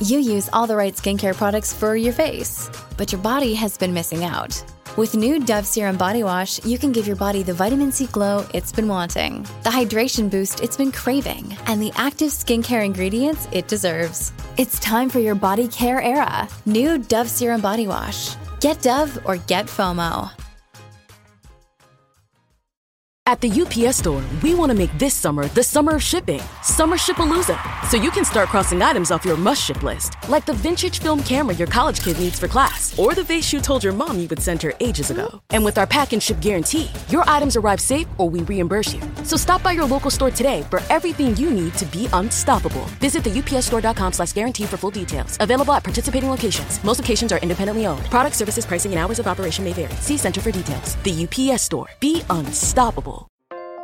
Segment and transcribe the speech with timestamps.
[0.00, 3.92] You use all the right skincare products for your face, but your body has been
[3.92, 4.62] missing out.
[4.96, 8.46] With new Dove Serum Body Wash, you can give your body the vitamin C glow
[8.54, 13.66] it's been wanting, the hydration boost it's been craving, and the active skincare ingredients it
[13.66, 14.32] deserves.
[14.56, 16.48] It's time for your body care era.
[16.64, 18.36] New Dove Serum Body Wash.
[18.60, 20.30] Get Dove or get FOMO.
[23.28, 26.40] At the UPS store, we want to make this summer the summer of shipping.
[26.62, 27.58] Summer Shipalooza.
[27.90, 31.22] So you can start crossing items off your must ship list, like the vintage film
[31.22, 34.28] camera your college kid needs for class, or the vase you told your mom you
[34.28, 35.42] would send her ages ago.
[35.50, 39.02] And with our pack and ship guarantee, your items arrive safe or we reimburse you.
[39.24, 42.86] So stop by your local store today for everything you need to be unstoppable.
[42.98, 45.36] Visit the upsstore.com slash guarantee for full details.
[45.40, 46.82] Available at participating locations.
[46.82, 48.04] Most locations are independently owned.
[48.06, 49.92] Product services, pricing, and hours of operation may vary.
[49.96, 50.96] See Center for details.
[51.02, 51.90] The UPS store.
[52.00, 53.17] Be unstoppable.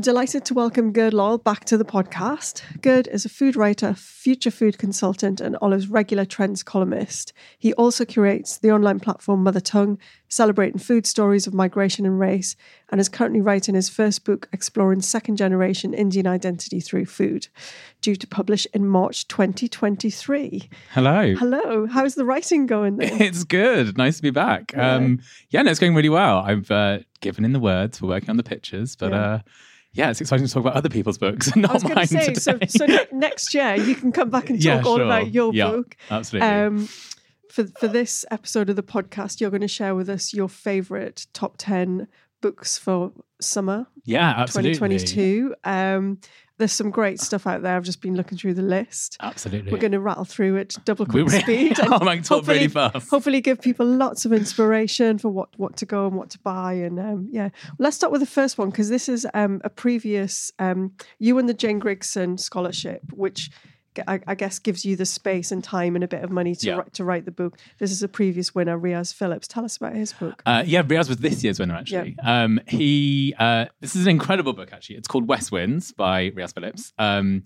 [0.00, 2.62] I'm delighted to welcome Gurd Loyal back to the podcast.
[2.80, 7.34] Gurd is a food writer, future food consultant, and Olive's regular trends columnist.
[7.58, 12.56] He also curates the online platform Mother Tongue, celebrating food stories of migration and race,
[12.88, 17.48] and is currently writing his first book exploring second generation Indian identity through food,
[18.00, 20.70] due to publish in March 2023.
[20.94, 21.34] Hello.
[21.34, 21.86] Hello.
[21.86, 23.20] How's the writing going then?
[23.20, 23.98] It's good.
[23.98, 24.72] Nice to be back.
[24.72, 24.94] Yeah.
[24.94, 26.38] Um, yeah, no, it's going really well.
[26.38, 28.00] I've uh, given in the words.
[28.00, 29.20] We're working on the pictures, but Yeah.
[29.20, 29.38] uh,
[29.92, 32.34] yeah, it's exciting to talk about other people's books and I was not mine say,
[32.34, 32.66] so, today.
[32.66, 35.04] so ne- next year you can come back and talk Yeah, all sure.
[35.06, 35.96] about your Yeah, book.
[36.10, 36.48] absolutely.
[36.48, 36.88] Um,
[37.50, 41.26] for for this episode of the podcast, you're going to share with us your favorite
[41.32, 42.06] top ten
[42.40, 44.74] books for summer yeah, absolutely.
[44.74, 45.54] 2022.
[45.64, 46.18] Um,
[46.58, 47.74] there's some great stuff out there.
[47.74, 49.16] I've just been looking through the list.
[49.20, 49.72] Absolutely.
[49.72, 51.78] We're going to rattle through it double quick really- speed.
[51.78, 53.08] and Oh, talk really hopefully- fast.
[53.10, 56.74] Hopefully, give people lots of inspiration for what what to go and what to buy.
[56.74, 57.48] And um, yeah,
[57.78, 61.48] let's start with the first one because this is um, a previous um, you and
[61.48, 63.50] the Jane Grigson scholarship, which
[64.06, 66.66] I, I guess gives you the space and time and a bit of money to
[66.66, 66.74] Yeah.
[66.76, 67.58] write, to write the book.
[67.78, 69.48] This is a previous winner, Riaz Phillips.
[69.48, 70.42] Tell us about his book.
[70.46, 72.16] Uh, yeah, Riaz was this year's winner actually.
[72.22, 74.96] Um, he uh, this is an incredible book actually.
[74.96, 76.92] It's called West Winds by Riaz Phillips.
[76.98, 77.42] Um,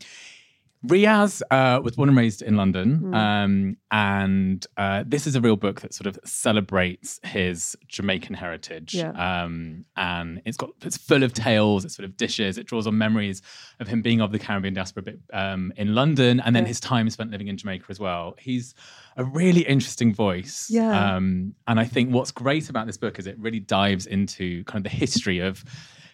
[0.87, 5.56] Riaz uh, was born and raised in London, um, and uh, this is a real
[5.56, 8.95] book that sort of celebrates his Jamaican heritage.
[8.95, 9.12] Yeah.
[9.45, 12.59] Um, and it's got it's full of tales, it's full of dishes.
[12.59, 13.41] It draws on memories
[13.81, 16.69] of him being of the Caribbean diaspora a bit, um, in London, and then Yeah.
[16.69, 18.34] his time spent living in Jamaica as well.
[18.39, 18.75] He's
[19.16, 20.69] a really interesting voice.
[20.71, 21.15] Yeah.
[21.16, 24.84] Um, and I think what's great about this book is it really dives into kind
[24.84, 25.65] of the history of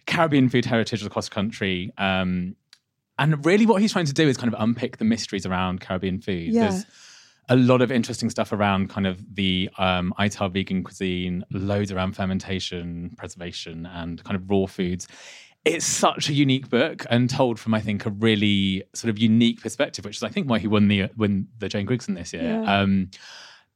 [0.07, 1.93] Caribbean food heritage across the country.
[1.99, 2.55] Um,
[3.21, 6.21] and really, what he's trying to do is kind of unpick the mysteries around Caribbean
[6.21, 6.53] food.
[6.53, 6.71] Yeah.
[6.71, 6.87] There's
[7.51, 12.17] a lot of interesting stuff around kind of the um, Ital vegan cuisine, loads around
[12.17, 15.07] fermentation, preservation, and kind of raw foods.
[15.65, 19.61] It's such a unique book and told from, I think, a really sort of unique
[19.61, 22.43] perspective, which is, I think, why he won the won the Jane Grigson this year.
[22.43, 22.81] Yeah.
[22.81, 23.11] Um,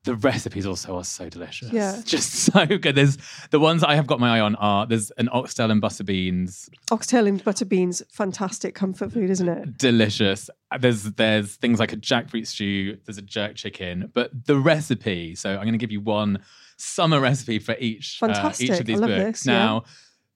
[0.04, 1.72] the recipes also are so delicious.
[1.72, 2.00] Yeah.
[2.04, 2.94] Just so good.
[2.94, 3.18] There's
[3.50, 6.68] the ones I have got my eye on are there's an oxtail and butter beans,
[6.90, 9.78] Oxtail and butter beans, fantastic comfort food, isn't it?
[9.78, 10.48] delicious.
[10.78, 15.34] There's there's things like a jackfruit stew, there's a jerk chicken, but the recipe.
[15.34, 16.40] So I'm going to give you one
[16.76, 18.70] summer recipe for each uh, Fantastic.
[18.70, 19.40] each of these I love books.
[19.44, 19.58] this, yeah.
[19.58, 19.84] Now,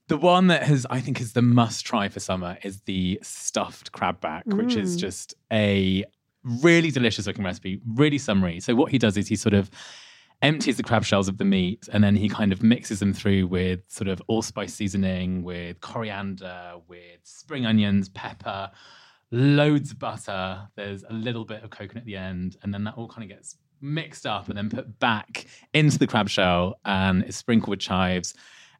[0.07, 3.93] the one that has I think is the must try for summer is the stuffed
[3.93, 5.01] crab back, which is Mm.
[5.01, 6.05] just a
[6.45, 8.61] really delicious looking recipe, really summary.
[8.61, 9.71] So what he does is he sort of
[10.41, 13.47] empties the crab shells of the meat and then he kind of mixes them through
[13.49, 18.71] with sort of allspice seasoning, with coriander, with spring onions, pepper,
[19.31, 20.69] loads of butter.
[20.77, 23.37] There's a little bit of coconut at the end, and then that all kind of
[23.37, 27.79] gets mixed up and then put back into the crab shell and it's sprinkled with
[27.79, 28.35] chives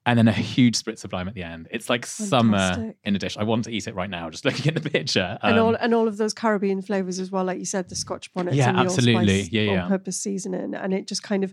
[0.09, 1.69] and then a huge spritz of lime at the end.
[1.71, 3.37] It's like summer in a dish.
[3.37, 5.39] I want to eat it right now, just looking at the picture.
[5.43, 7.95] and all Um, and all of those Caribbean flavors as well, like you said, the
[7.95, 9.41] Scotch bonnets Yeah, and absolutely.
[9.41, 9.83] allspice Yeah, yeah.
[9.85, 11.53] on-purpose seasoning, and it just kind of,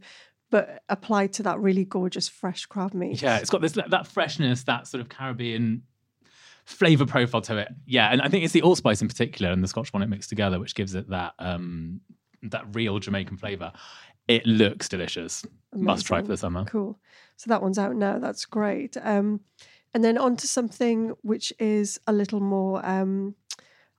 [0.49, 3.21] but applied to that really gorgeous fresh crab meat.
[3.21, 5.83] yeah, it's got this that freshness, that sort of Caribbean
[6.65, 7.67] flavor profile to it.
[7.85, 10.59] Yeah, and I think it's the allspice in particular and the Scotch bonnet mixed together,
[10.59, 12.01] which gives it that um
[12.43, 13.71] that real Jamaican flavor.
[14.27, 15.45] It looks delicious.
[15.73, 16.65] Must try for the summer.
[16.65, 16.99] Cool.
[17.37, 18.17] So that one's out now.
[18.17, 18.97] That's great.
[19.01, 19.41] Um,
[19.93, 23.35] and then on to something which is a little more, um,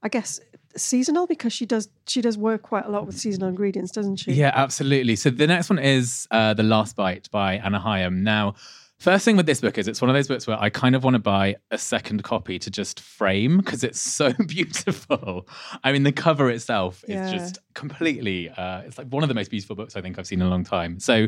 [0.02, 0.40] I guess,
[0.76, 4.32] seasonal because she does she does work quite a lot with seasonal ingredients, doesn't she?
[4.32, 5.17] Yeah, absolutely.
[5.17, 8.23] So the next one is uh, The Last Bite by Anna Higham.
[8.23, 8.55] Now,
[8.98, 11.04] first thing with this book is it's one of those books where I kind of
[11.04, 15.46] want to buy a second copy to just frame because it's so beautiful.
[15.84, 17.31] I mean, the cover itself is Yeah.
[17.31, 20.40] just completely, uh, it's like one of the most beautiful books I think I've seen
[20.40, 20.98] in a long time.
[20.98, 21.26] So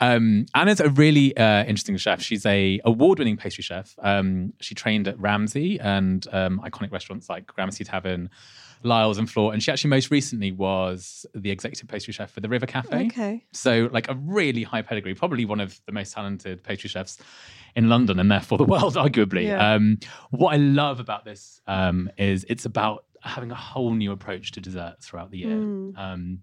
[0.00, 2.20] um, Anna's a really uh, interesting chef.
[2.20, 3.94] She's a award-winning pastry chef.
[4.02, 8.28] Um, she trained at Ramsay and um, iconic restaurants like Gramercy Tavern,
[8.84, 9.52] Lyle's and Flor.
[9.52, 13.06] And she actually most recently was the executive pastry chef for the River Cafe.
[13.06, 13.44] Okay.
[13.52, 17.18] So, like a really high pedigree, probably one of the most talented pastry chefs
[17.74, 19.44] in London and therefore the world, arguably.
[19.44, 19.74] Yeah.
[19.74, 19.98] Um,
[20.30, 24.60] what I love about this um, is it's about having a whole new approach to
[24.60, 25.56] dessert throughout the year.
[25.56, 25.98] Mm.
[25.98, 26.38] Um,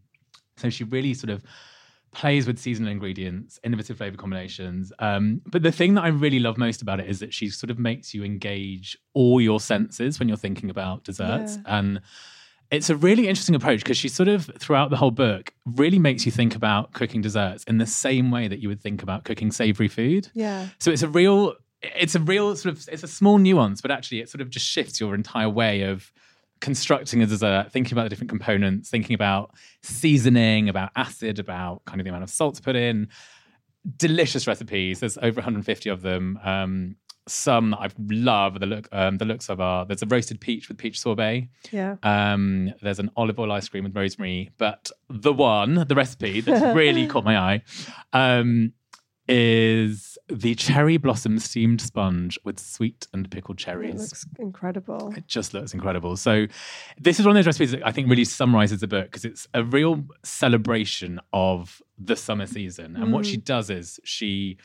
[0.57, 1.43] so she really sort of
[2.11, 4.91] plays with seasonal ingredients, innovative flavor combinations.
[4.99, 7.71] Um, but the thing that I really love most about it is that she sort
[7.71, 11.57] of makes you engage all your senses when you're thinking about desserts.
[11.57, 11.77] Yeah.
[11.79, 12.01] And
[12.69, 16.25] it's a really interesting approach because she sort of throughout the whole book really makes
[16.25, 19.51] you think about cooking desserts in the same way that you would think about cooking
[19.51, 20.29] savory food.
[20.33, 20.67] Yeah.
[20.79, 24.21] So it's a real it's a real sort of it's a small nuance, but actually
[24.21, 26.11] it sort of just shifts your entire way of
[26.61, 31.99] constructing a dessert, thinking about the different components, thinking about seasoning, about acid, about kind
[31.99, 33.09] of the amount of salt to put in.
[33.97, 34.99] Delicious recipes.
[34.99, 36.39] There's over 150 of them.
[36.43, 36.95] Um,
[37.27, 38.59] some that I love.
[38.59, 41.49] The look, um, the looks of are there's a roasted peach with peach sorbet.
[41.71, 41.97] Yeah.
[42.03, 46.75] Um, there's an olive oil ice cream with rosemary, but the one, the recipe that's
[46.75, 47.63] really caught my eye,
[48.13, 48.73] um,
[49.27, 53.95] is the cherry blossom steamed sponge with sweet and pickled cherries.
[53.95, 55.13] It looks incredible.
[55.15, 56.15] It just looks incredible.
[56.17, 56.47] So,
[56.99, 59.47] this is one of those recipes that I think really summarizes the book because it's
[59.53, 62.95] a real celebration of the summer season.
[62.95, 63.45] And what she mm.
[63.45, 64.57] does is she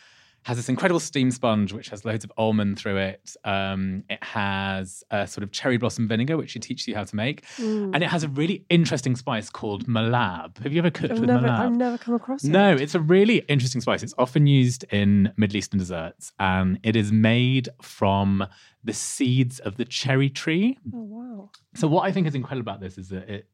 [0.46, 3.34] has this incredible steam sponge which has loads of almond through it.
[3.42, 7.16] Um, it has a sort of cherry blossom vinegar which she teaches you how to
[7.16, 10.58] make, and it has a really interesting spice called mahlab.
[10.58, 11.58] Have you ever cooked I've with never, mahlab?
[11.58, 12.50] I've never come across it.
[12.50, 14.04] No, it's a really interesting spice.
[14.04, 18.46] It's often used in Middle Eastern desserts, and it is made from
[18.84, 20.78] the seeds of the cherry tree.
[20.94, 21.50] Oh wow.
[21.74, 23.48] So what I think is incredible about this is that it,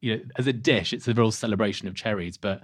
[0.00, 2.62] you know, as a dish, it's a real celebration of cherries, but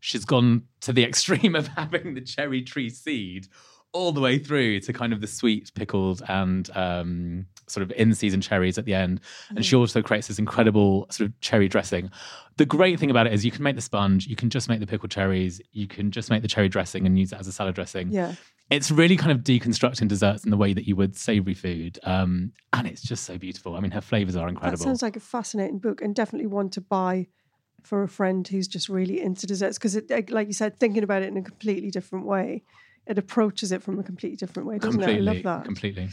[0.00, 3.46] she's gone to the extreme of having the cherry tree seed
[3.92, 8.14] all the way through to kind of the sweet pickled and um, sort of in
[8.14, 9.20] season cherries at the end.
[9.48, 12.08] And she also creates this incredible sort of cherry dressing.
[12.56, 14.78] The great thing about it is you can make the sponge, you can just make
[14.78, 17.52] the pickled cherries, you can just make the cherry dressing and use it as a
[17.52, 18.34] salad dressing Yeah.
[18.70, 21.98] it's really kind of deconstructing desserts in the way that you would savory food.
[22.04, 23.74] Um, and it's just so beautiful.
[23.74, 24.60] I mean, her flavors are incredible.
[24.60, 24.84] That incredible.
[24.84, 27.26] sounds like a fascinating book and definitely one to buy
[27.86, 31.22] for a friend who's just really into desserts because it like you said thinking about
[31.22, 32.62] it in a completely different way
[33.06, 36.08] it approaches it from a completely different way doesn't completely, it i love that completely.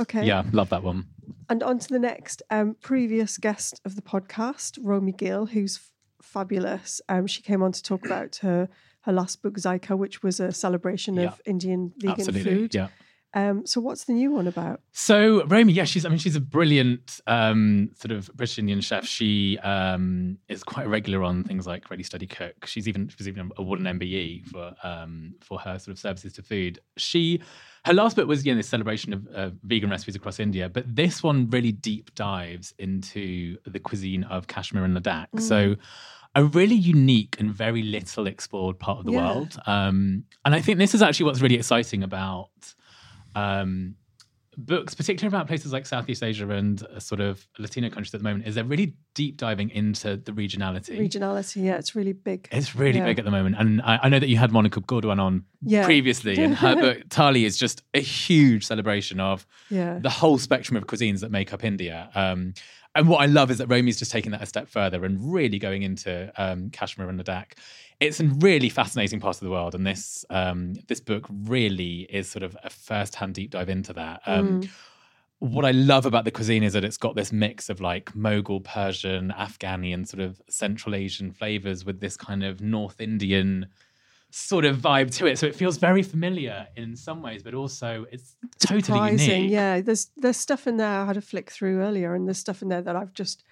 [0.00, 1.06] okay Yeah, love that one.
[1.48, 5.90] and on to the next um, previous guest of the podcast romy gill who's f-
[6.22, 8.68] fabulous um, she came on to talk about her
[9.02, 11.28] her last book Zaika, which was a celebration Yeah.
[11.28, 12.42] of indian vegan Absolutely.
[12.54, 12.88] food Yeah.
[13.34, 16.40] Um, so what's the new one about So Romy, yeah, she's I mean she's a
[16.40, 19.06] brilliant um, sort of British Indian chef.
[19.06, 22.66] She um, is quite regular on things like Ready Steady Cook.
[22.66, 26.32] She's even she was even awarded an MBE for um, for her sort of services
[26.34, 26.80] to food.
[26.96, 27.40] She
[27.84, 30.84] her last book was you know this celebration of uh, vegan recipes across India, but
[30.94, 35.28] this one really deep dives into the cuisine of Kashmir and Ladakh.
[35.40, 35.76] So
[36.34, 39.18] a really unique and very little explored part of the Yeah.
[39.32, 39.56] world.
[39.66, 42.50] Um, and I think this is actually what's really exciting about
[43.34, 43.94] um,
[44.56, 48.24] books, particularly about places like Southeast Asia and uh, sort of Latino countries at the
[48.24, 50.98] moment, is they're really deep diving into the regionality.
[50.98, 53.04] regionality yeah it's really big It's really Yeah.
[53.06, 53.56] big at the moment.
[53.58, 55.84] And I, I know that you had Maunika Gowardhan on Yeah.
[55.84, 60.76] previously, and her book, Thali, is just a huge celebration of yeah the whole spectrum
[60.76, 62.10] of cuisines that make up India.
[62.14, 62.54] Um,
[62.96, 65.60] and what I love is that Romy's just taking that a step further and really
[65.60, 67.52] going into um, Kashmir and Ladakh.
[68.00, 72.28] It's a really fascinating part of the world, and this um, this book really is
[72.30, 74.22] sort of a first hand deep dive into that.
[74.26, 74.62] Um,
[75.38, 78.62] What I love about the cuisine is that it's got this mix of like Mughal,
[78.62, 83.66] Persian, Afghani, and sort of Central Asian flavors with this kind of North Indian
[84.30, 85.38] sort of vibe to it.
[85.38, 89.50] So it feels very familiar in some ways, but also it's totally Surprising, unique.
[89.52, 89.80] yeah.
[89.80, 92.68] There's there's stuff in there I had a flick through earlier, and there's stuff in
[92.68, 93.42] there that I've just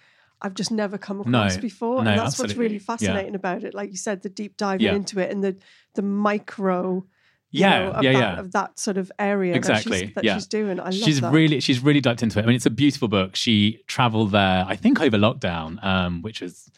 [0.40, 2.80] I've just never come No, across before, no, and that's what's absolutely, really yeah.
[2.80, 3.74] fascinating about it.
[3.74, 4.94] Like you said, the deep diving Yeah.
[4.94, 5.56] into it and the
[5.94, 7.04] the micro.
[7.50, 8.38] Yeah, know, of yeah, that, yeah.
[8.40, 10.34] Of that sort of area that Exactly, she's, that yeah.
[10.34, 10.78] she's doing.
[10.78, 11.32] I love she's that.
[11.32, 12.42] really she's really dived into it.
[12.42, 13.36] I mean, it's a beautiful book.
[13.36, 16.70] She traveled there, I think, over lockdown, um, which was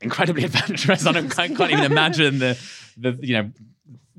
[0.00, 1.06] incredibly adventurous.
[1.06, 2.58] I don't, can't, can't even imagine the
[2.96, 3.50] the you know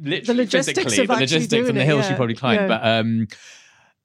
[0.02, 2.62] literally logistics physically the logistics and the it, hills she probably climbed.
[2.62, 2.68] yeah.
[2.68, 3.28] But um,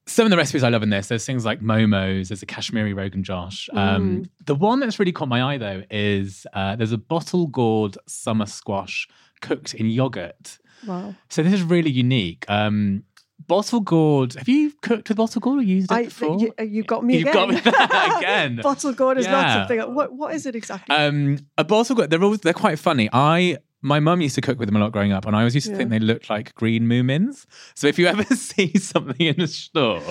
[0.07, 2.93] some of the recipes I love in this, there's things like momos, there's a Kashmiri
[2.95, 3.69] Rogan Josh.
[3.73, 4.29] Um, Mm.
[4.47, 8.47] The one that's really caught my eye though is uh, there's a bottle gourd summer
[8.47, 9.09] squash
[9.41, 10.59] cooked in yogurt.
[10.87, 11.15] wow.
[11.29, 12.45] So this is really unique.
[12.49, 13.03] Um,
[13.49, 14.35] bottle gourd.
[14.35, 16.39] Have you cooked with bottle gourd or used it I, before?
[16.39, 17.33] you, you got me You again.
[17.35, 17.57] got me
[18.19, 18.61] again.
[18.63, 19.95] Bottle gourd is not something.
[19.95, 20.95] What what is it exactly?
[20.95, 22.11] Um, a bottle gourd.
[22.11, 23.09] They're always they're quite funny.
[23.13, 25.55] I my mum used to cook with them a lot growing up, and I always
[25.55, 27.47] used to think they looked like green moomins.
[27.75, 30.03] So if you ever see something in a store,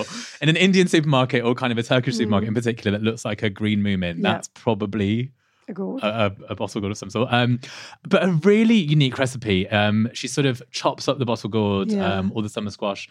[0.42, 3.44] in an Indian supermarket or kind of a Turkish supermarket in particular, that looks like
[3.44, 4.24] a green moomin, Mm.
[4.24, 4.34] Yeah.
[4.34, 5.32] that's probably
[5.68, 7.28] A a, a, bottle gourd of some sort.
[7.34, 7.60] Um,
[8.08, 9.68] but a really unique recipe.
[9.70, 12.20] Um, she sort of chops up the bottle gourd Yeah.
[12.20, 13.10] um, or the summer squash.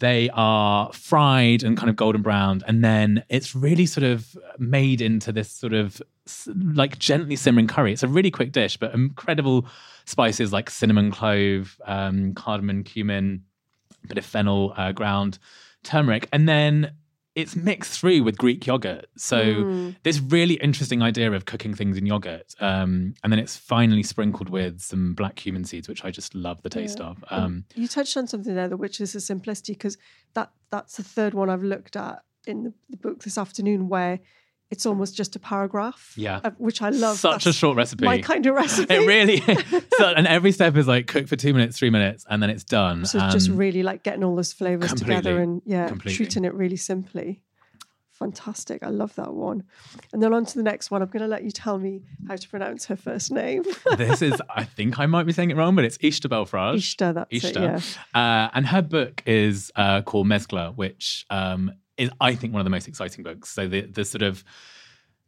[0.00, 5.00] They are fried and kind of golden browned, and then it's really sort of made
[5.00, 6.00] into this sort of
[6.46, 7.92] like gently simmering curry.
[7.92, 9.66] It's a really quick dish, but incredible
[10.04, 13.44] spices like cinnamon, clove, um, cardamom, cumin,
[14.04, 15.38] a bit of fennel, uh, ground
[15.82, 16.92] turmeric, and then
[17.34, 19.06] it's mixed through with Greek yogurt.
[19.16, 19.96] So Mm.
[20.02, 24.48] this really interesting idea of cooking things in yogurt, um, and then it's finally sprinkled
[24.48, 27.06] with some black cumin seeds, which I just love the taste Yeah.
[27.10, 27.24] of.
[27.30, 29.96] Um, you touched on something there, which is the simplicity, because
[30.34, 34.18] that that's the third one I've looked at in the, the book this afternoon, where
[34.70, 36.12] it's almost just a paragraph.
[36.16, 36.40] Yeah.
[36.44, 37.16] uh, which I love.
[37.18, 38.04] Such a short recipe.
[38.04, 38.94] My kind of recipe.
[38.94, 39.84] it really is.
[39.98, 42.64] so, and every step is like cook for two minutes, three minutes, and then it's
[42.64, 43.06] done.
[43.06, 46.16] So it's just Um, really like getting all those flavors together and yeah, completely.
[46.16, 47.40] treating it really simply.
[48.12, 48.82] Fantastic.
[48.82, 49.62] I love that one.
[50.12, 51.02] And then on to the next one.
[51.02, 53.62] I'm going to let you tell me how to pronounce her first name.
[53.96, 56.96] this is, I think I might be saying it wrong, but it's Ixta Belfrage.
[56.96, 57.96] Ixta, that's it, Ixta.
[58.12, 62.64] Uh, and her book is uh, called Mezcla, which um, is, I think, one of
[62.64, 63.50] the most exciting books.
[63.50, 64.44] So the, the sort of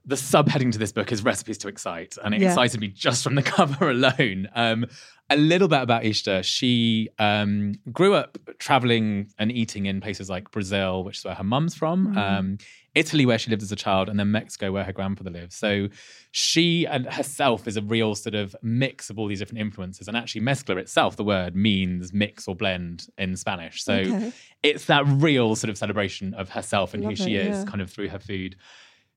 [0.04, 2.48] the subheading to this book is recipes to excite, and it Yeah.
[2.48, 4.48] excited me just from the cover alone.
[4.54, 4.86] Um,
[5.32, 6.42] a little bit about Ixta.
[6.42, 11.44] She um, grew up traveling and eating in places like Brazil, which is where her
[11.44, 12.58] mum's from, um,
[12.96, 15.52] Italy, where she lived as a child, and then Mexico, where her grandfather lived.
[15.52, 15.86] So
[16.32, 20.08] she and herself is a real sort of mix of all these different influences.
[20.08, 23.84] And actually, mezcla itself, the word means mix or blend in Spanish.
[23.84, 24.32] So Okay.
[24.64, 27.64] it's that real sort of celebration of herself and who she it, is, yeah.
[27.66, 28.56] kind of through her food.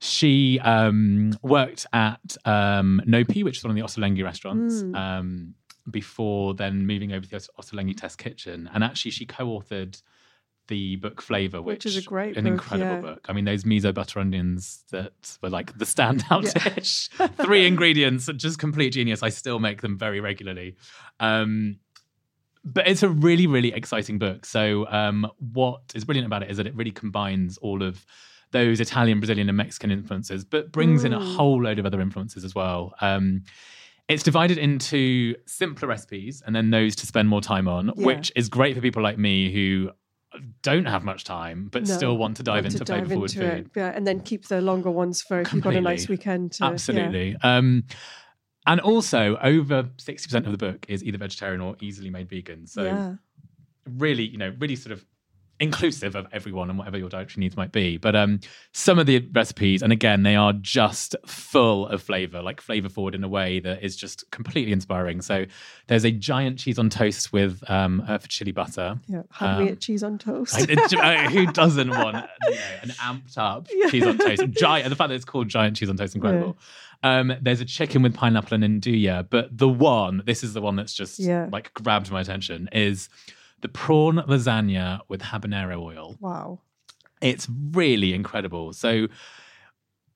[0.04, 4.96] She um, worked at um, Nopi, which is one of the Ottolenghi restaurants, Mm.
[4.98, 5.56] um,
[5.90, 8.70] before then moving over to the Ottolenghi Test Kitchen.
[8.74, 10.02] And actually, she co-authored
[10.68, 13.00] the book Flavor, which, Which is a great an book, incredible yeah.
[13.02, 13.26] book.
[13.30, 16.74] I mean, those miso butter onions that were like the standout Yeah.
[16.74, 17.10] dish,
[17.42, 19.24] three ingredients, just complete genius.
[19.24, 20.76] I still make them very regularly.
[21.22, 21.80] Um,
[22.66, 24.46] but it's a really, really exciting book.
[24.46, 28.06] So, um, what is brilliant about it is that it really combines all of
[28.54, 31.36] those Italian, Brazilian, and Mexican influences, but brings in a Mm.
[31.36, 32.94] whole load of other influences as well.
[33.02, 33.44] Um,
[34.08, 38.06] it's divided into simpler recipes and then those to spend more time on, Yeah.
[38.06, 39.92] which is great for people like me who
[40.64, 43.32] don't have much time but No, still want to dive want into dive flavor forward
[43.36, 43.66] into food.
[43.68, 43.72] it.
[43.76, 46.54] Yeah, and then keep the longer ones for if you've got a nice weekend.
[46.54, 46.70] To, yeah.
[46.72, 47.36] Absolutely.
[47.44, 47.84] Um,
[48.66, 52.66] and also, over 60% of the book is either vegetarian or easily made vegan.
[52.66, 53.16] So, yeah.
[53.98, 55.06] really, you know, really sort of
[55.64, 57.98] inclusive of everyone and whatever your dietary needs might be.
[57.98, 58.40] But um,
[58.74, 63.16] some of the recipes, and again, they are just full of flavor, like flavor forward
[63.16, 65.22] in a way that is just completely inspiring.
[65.22, 65.46] So
[65.88, 69.00] there's a giant cheese on toast with um, uh, chili butter.
[69.08, 69.24] Yeah.
[69.32, 70.56] Had me Um, cheese on toast.
[70.56, 72.18] I- it- I- who doesn't want
[72.48, 73.90] you know, an amped up Yeah.
[73.90, 74.44] cheese on toast?
[74.52, 76.58] Giant, the fact that it's called giant cheese on toast, is incredible.
[77.02, 80.76] Um, there's a chicken with pineapple and nduja, but the one, this is the one
[80.78, 81.50] that's just Yeah.
[81.52, 83.10] like grabbed my attention, is
[83.64, 86.16] the prawn lasagna with habanero oil.
[86.20, 86.60] wow.
[87.22, 88.74] It's really incredible.
[88.74, 89.08] So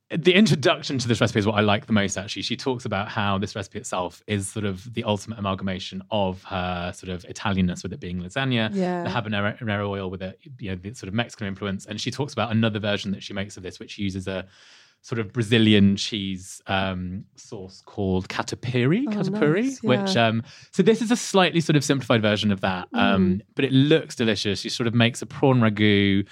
[0.10, 2.42] the introduction to this recipe is what I like the most actually.
[2.44, 6.94] She talks about how this recipe itself is sort of the ultimate amalgamation of her
[6.94, 9.04] sort of Italianness with it being lasagna, Yeah.
[9.04, 11.86] the habanero oil with it, you know, the sort of Mexican influence.
[11.86, 14.46] And she talks about another version that she makes of this, which uses a
[15.08, 21.02] sort of Brazilian cheese um, sauce called catupiry, Oh, catupiry, nice, which um, so this
[21.02, 24.60] is a slightly sort of simplified version of that, um, but it looks delicious.
[24.60, 26.28] She sort of makes a prawn ragu.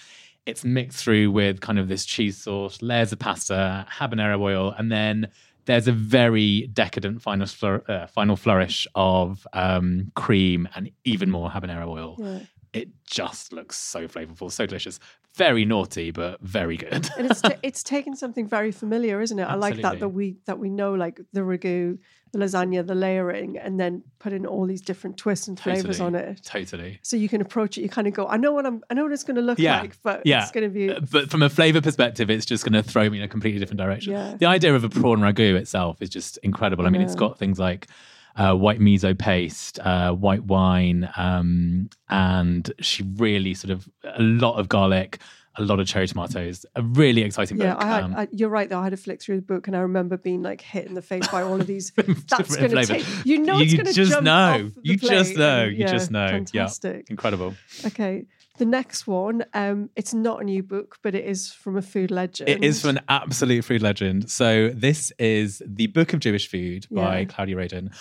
[0.45, 4.91] It's mixed through with kind of this cheese sauce, layers of pasta, habanero oil, and
[4.91, 5.29] then
[5.65, 11.49] there's a very decadent final flour- uh, final flourish of um, cream and even more
[11.49, 12.15] habanero oil.
[12.19, 12.39] Yeah.
[12.75, 14.99] It just looks so flavorful, so delicious.
[15.35, 17.09] Very naughty, but very good.
[17.17, 19.43] and it's ta- it's taken something very familiar, isn't it?
[19.43, 21.97] I like that that we that we know like the ragu,
[22.31, 26.15] the lasagna, the layering, and then put in all these different twists and flavors on
[26.15, 26.41] it.
[26.45, 26.99] Totally.
[27.01, 27.81] So you can approach it.
[27.81, 29.59] You kind of go, I know what I'm, I know what it's going to look
[29.59, 30.41] Yeah, like, but yeah.
[30.43, 33.09] it's going to be Uh, But from a flavor perspective, it's just going to throw
[33.09, 34.13] me in a completely different direction.
[34.13, 34.35] Yeah.
[34.37, 36.85] The idea of a prawn ragu itself is just incredible.
[36.87, 37.87] I mean, it's got things like
[38.35, 44.57] uh, white miso paste, uh, white wine, um, and she really sort of a lot
[44.59, 45.19] of garlic,
[45.57, 46.65] a lot of cherry tomatoes.
[46.75, 47.83] A really exciting Yeah, book.
[47.83, 48.79] Yeah, Um, you're right though.
[48.79, 51.01] I had to flick through the book and I remember being like hit in the
[51.01, 51.91] face by all of these.
[51.95, 53.05] That's going to take.
[53.25, 54.69] You know, it's going to just know.
[54.83, 55.55] You just know.
[55.65, 56.25] and- You just know.
[56.25, 56.31] Yeah.
[56.31, 57.09] Fantastic.
[57.09, 57.55] incredible.
[57.85, 58.25] Okay,
[58.57, 59.45] the next one.
[59.53, 62.49] Um, it's not a new book, but it is from a food legend.
[62.49, 64.29] It is from an absolute food legend.
[64.29, 67.25] So this is the Book of Jewish Food by Yeah.
[67.25, 67.91] Claudia Roden.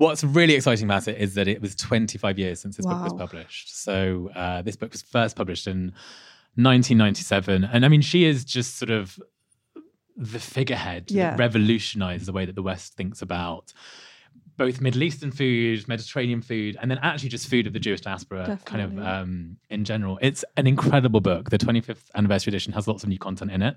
[0.00, 3.12] What's really exciting about it is that it was 25 years since this book was
[3.12, 3.76] published.
[3.84, 5.92] So uh, this book was first published in
[6.56, 9.18] 1997, and I mean she is just sort of
[10.16, 11.30] the figurehead Yeah.
[11.30, 13.72] that revolutionized the way that the West thinks about
[14.60, 18.58] both Middle Eastern food, Mediterranean food, and then actually just food of the Jewish diaspora,
[18.66, 20.18] kind of um, in general.
[20.20, 21.48] It's an incredible book.
[21.48, 23.76] The 25th anniversary edition has lots of new content in it.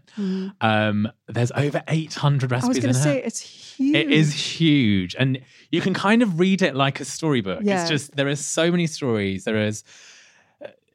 [0.59, 2.51] Um, there's over 800 Mm.
[2.51, 3.03] I was recipes going in to it.
[3.03, 3.95] say it's huge.
[3.95, 5.39] It is huge, and
[5.71, 7.61] you can kind of read it like a storybook.
[7.63, 7.79] Yeah.
[7.81, 9.45] It's just there are so many stories.
[9.45, 9.85] There is.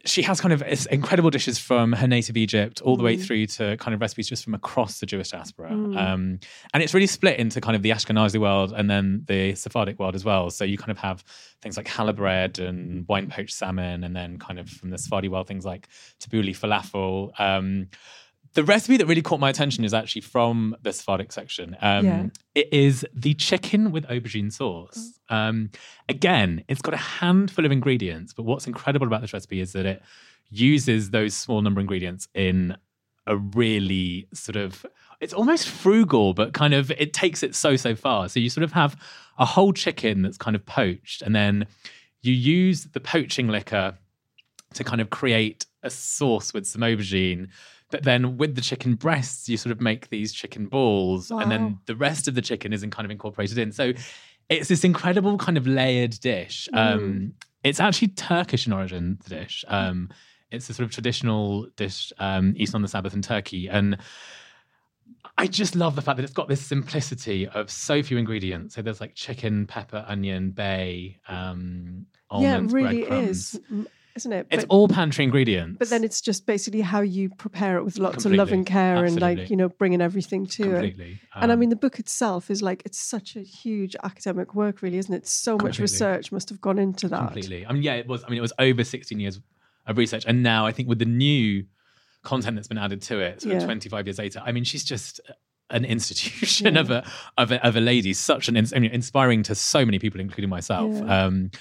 [0.05, 3.25] She has kind of incredible dishes from her native Egypt all the way Mm.
[3.25, 5.71] through to kind of recipes just from across the Jewish diaspora.
[5.71, 6.39] Um,
[6.73, 10.15] and it's really split into kind of the Ashkenazi world and then the Sephardic world
[10.15, 10.49] as well.
[10.51, 11.23] So you kind of have
[11.61, 15.27] things like challah bread and wine poached salmon, and then kind of from the Sephardi
[15.27, 15.89] world, things like
[16.21, 17.37] tabbouleh falafel.
[17.37, 17.89] Um,
[18.53, 21.77] the recipe that really caught my attention is actually from the Sephardic section.
[21.81, 22.25] Um, Yeah.
[22.55, 25.19] It is the chicken with aubergine sauce.
[25.29, 25.69] Um,
[26.07, 29.85] again, it's got a handful of ingredients, but what's incredible about this recipe is that
[29.85, 30.01] it
[30.49, 32.75] uses those small number of ingredients in
[33.27, 34.83] a really sort of
[35.19, 38.63] it's almost frugal but kind of it takes it so so far so you sort
[38.63, 38.95] of have
[39.37, 41.67] a whole chicken that's kind of poached and then
[42.21, 43.95] you use the poaching liquor
[44.73, 47.47] to kind of create a sauce with some aubergine.
[47.91, 51.79] But then with the chicken breasts, you sort of make these chicken balls, and then
[51.85, 53.71] the rest of the chicken isn't kind of incorporated in.
[53.71, 53.93] So
[54.47, 56.69] it's this incredible kind of layered dish.
[56.73, 59.65] Um, it's actually Turkish in origin, the dish.
[59.67, 60.09] Um,
[60.51, 63.67] it's a sort of traditional dish um, eaten on the Sabbath in Turkey.
[63.69, 63.97] And
[65.37, 68.75] I just love the fact that it's got this simplicity of so few ingredients.
[68.75, 73.55] So there's like chicken, pepper, onion, bay, um, yeah, it really breadcrumbs.
[73.55, 73.87] is,
[74.19, 74.47] isn't it?
[74.51, 75.77] It's But- all pantry ingredients.
[75.79, 78.35] But then it's just basically how you prepare it with lots Completely.
[78.35, 80.71] of love and care and like, you know, bringing everything to it.
[80.95, 81.19] completely.
[81.35, 84.81] and I Um, mean, the book itself is like, it's such a huge academic work,
[84.81, 85.25] really, isn't it?
[85.27, 85.83] So much Completely.
[85.83, 87.19] research must have gone into that.
[87.33, 87.65] completely.
[87.65, 88.23] I mean, yeah, it was.
[88.25, 89.39] I mean, it was over 16 years
[89.87, 91.65] of research, and now I think with the new
[92.23, 93.59] content that's been added to it, Yeah.
[93.63, 95.21] 25 years later, I mean, she's just
[95.71, 96.81] an institution Yeah.
[96.81, 97.03] of a
[97.37, 100.49] of a of a lady, such an I mean, inspiring to so many people, including
[100.49, 100.93] myself.
[100.95, 101.25] Yeah.
[101.25, 101.51] Um,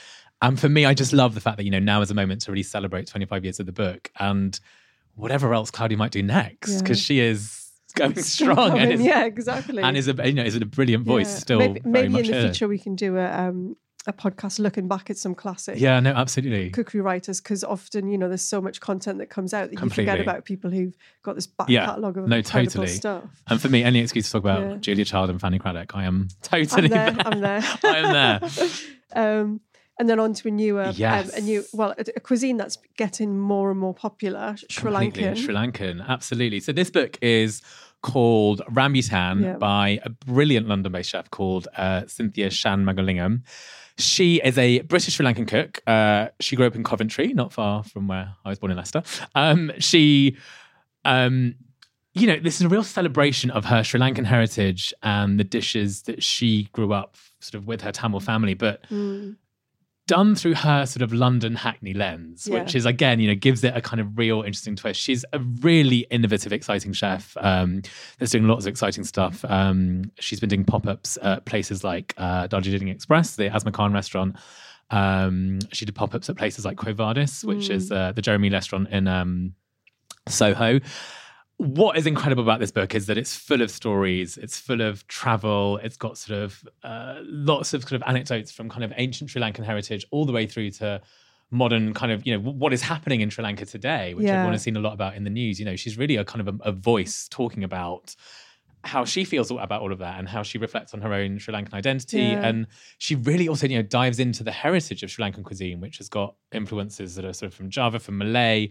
[0.43, 2.43] and for me, I just love the fact that you know now is a moment
[2.43, 4.59] to really celebrate 25 years of the book and
[5.15, 6.79] whatever else Claudia might do next, Yeah.
[6.81, 9.83] because she is going strong and is, yeah, exactly.
[9.83, 11.39] and is a you know is a brilliant voice Yeah.
[11.39, 11.59] still.
[11.59, 15.11] Maybe, very maybe in the future we can do a um, a podcast looking back
[15.11, 16.71] at some classic Yeah, no, absolutely.
[16.71, 19.91] cookery writers because often you know there's so much content that comes out that you
[19.91, 21.85] forget about people who've got this back Yeah.
[21.87, 22.87] catalogue of No, totally.
[22.87, 23.25] stuff.
[23.49, 24.77] And for me, any excuse to talk about Yeah.
[24.77, 27.11] Julia Child and Fanny Cradock, I am I'm totally there.
[27.11, 27.27] there.
[27.27, 27.61] I'm there.
[27.85, 28.13] I am
[28.53, 29.41] there.
[29.41, 29.61] um,
[29.99, 33.39] and then on to a newer, um, a new, well, a, a cuisine that's getting
[33.39, 35.23] more and more popular, Sri Completely.
[35.25, 35.37] Lankan.
[35.37, 36.61] Sri Lankan, absolutely.
[36.61, 37.63] So this book is
[38.03, 39.57] called Rambutan Yeah.
[39.57, 43.43] by a brilliant London-based chef called uh, Cynthia Shanmugalingam.
[43.99, 45.83] She is a British Sri Lankan cook.
[45.87, 49.03] Uh, she grew up in Coventry, not far from where I was born in Leicester.
[49.35, 50.37] Um, she,
[51.05, 51.57] um,
[52.15, 56.03] you know, this is a real celebration of her Sri Lankan heritage and the dishes
[56.03, 59.37] that she grew up sort of with her Tamil family, but Mm.
[60.09, 62.59] Done through her sort of London Hackney lens, Yeah.
[62.65, 65.01] which is again, you know, gives it a kind of real interesting twist.
[65.01, 67.83] She's a really innovative, exciting chef um,
[68.19, 69.45] that's doing lots of exciting stuff.
[69.45, 73.93] Um, she's been doing pop ups at places like uh, Darjeeling Express, the Asma Khan
[73.93, 74.35] restaurant.
[74.91, 78.51] Um, she did pop ups at places like Quo Vadis, which is uh, the Jeremy
[78.51, 79.53] restaurant in um,
[80.27, 80.81] Soho.
[81.59, 85.07] What is incredible about this book is that it's full of stories, it's full of
[85.09, 89.29] travel, it's got sort of uh, lots of sort of anecdotes from kind of ancient
[89.31, 91.01] Sri Lankan heritage all the way through to
[91.51, 94.35] modern kind of you know what is happening in Sri Lanka today, which Yeah.
[94.35, 95.59] everyone has seen a lot about in the news.
[95.59, 98.15] You know, she's really a kind of a, a voice talking about
[98.85, 101.53] how she feels about all of that and how she reflects on her own Sri
[101.53, 102.19] Lankan identity.
[102.21, 102.47] Yeah.
[102.47, 102.69] And
[102.99, 106.09] she really also, you know, dives into the heritage of Sri Lankan cuisine, which has
[106.09, 108.71] got influences that are sort of from Java, from Malay,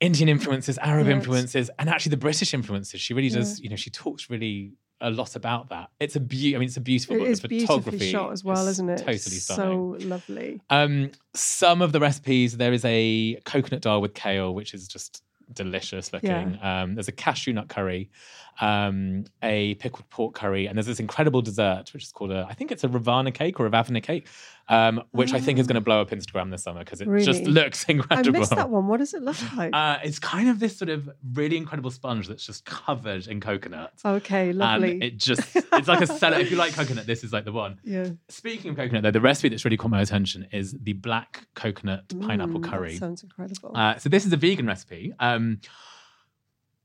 [0.00, 3.00] Indian influences, Arab Yeah, it's- influences, and actually the British influences.
[3.00, 5.88] She really does, you know, she talks really a lot about that.
[6.00, 7.28] It's a be- I mean, it's a beautiful It book.
[7.28, 8.98] is the photography shot as well, is isn't it?
[8.98, 9.98] Totally stunning.
[10.00, 10.60] So lovely.
[10.70, 15.22] Um, some of the recipes, there is a coconut dal with kale, which is just
[15.52, 16.58] delicious looking.
[16.62, 18.10] Um, there's a cashew nut curry,
[18.60, 22.54] um, a pickled pork curry, and there's this incredible dessert, which is called a, I
[22.54, 24.26] think it's a Ravana cake or a Ravana cake,
[24.68, 27.40] um, which I think is going to blow up Instagram this summer because it just
[27.40, 27.44] Really?
[27.52, 28.40] looks I incredible.
[28.40, 28.88] missed that one.
[28.88, 29.70] What does it look like?
[29.72, 33.92] Uh, it's kind of this sort of really incredible sponge that's just covered in coconut.
[34.04, 34.92] okay, lovely.
[34.92, 36.40] And it just, it's like a salad.
[36.40, 37.78] if you like coconut, this is like the one.
[37.84, 38.08] yeah.
[38.28, 42.08] Speaking of coconut, though, the recipe that's really caught my attention is the black coconut
[42.20, 42.96] pineapple Mm, that curry.
[42.96, 43.72] sounds incredible.
[43.74, 45.12] Uh, so this is a vegan recipe.
[45.20, 45.60] Um,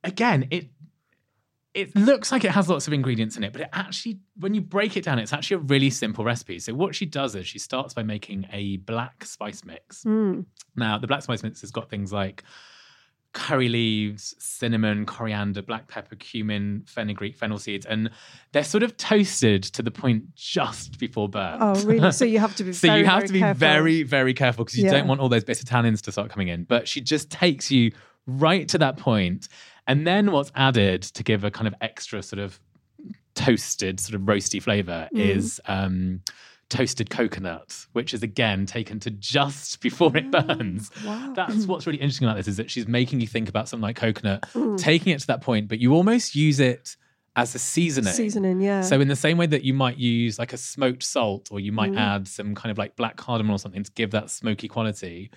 [0.04, 0.70] again, it
[1.74, 4.60] it looks like it has lots of ingredients in it, but it actually, when you
[4.62, 6.60] break it down, it's actually a really simple recipe.
[6.60, 10.04] So what she does is she starts by making a black spice mix.
[10.04, 10.46] Mm.
[10.76, 12.44] Now, the black spice mix has got things like
[13.34, 18.10] curry leaves, cinnamon, coriander, black pepper, cumin, fenugreek, fennel seeds, and
[18.52, 21.62] they're sort of toasted to the point just before burnt.
[21.62, 22.12] Oh, really?
[22.12, 23.60] So you have to be So very, you have very to be careful.
[23.60, 24.92] very, very careful because you Yeah.
[24.92, 26.66] don't want all those bitter tannins to start coming in.
[26.66, 27.94] But she just takes you
[28.28, 29.48] right to that point.
[29.92, 32.60] And then what's added to give a kind of extra sort of
[33.36, 35.20] toasted, sort of roasty flavor Mm.
[35.20, 36.22] is um,
[36.70, 40.90] toasted coconut, which is again taken to just before it burns.
[41.00, 41.34] Ah, Wow.
[41.36, 43.96] That's what's really interesting about this is that she's making you think about something like
[43.98, 44.78] coconut, Mm.
[44.78, 46.96] taking it to that point, but you almost use it
[47.36, 48.14] as a seasoning.
[48.14, 48.82] Seasoning, yeah.
[48.82, 51.72] So in the same way that you might use like a smoked salt or you
[51.72, 51.98] might Mm.
[51.98, 55.32] add some kind of like black cardamom or something to give that smoky quality,